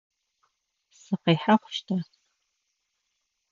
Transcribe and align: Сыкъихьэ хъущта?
Сыкъихьэ 0.99 1.53
хъущта? 1.61 1.97